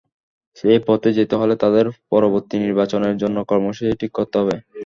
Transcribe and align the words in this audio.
সেই 0.57 0.79
পথে 0.87 1.09
যেতে 1.17 1.35
হলে 1.37 1.55
তাদের 1.63 1.85
পরবর্তী 2.11 2.55
নির্বাচনের 2.63 3.15
জন্য 3.21 3.37
কর্মসূচি 3.49 3.93
ঠিক 4.01 4.11
করতে 4.17 4.35
হবে। 4.41 4.55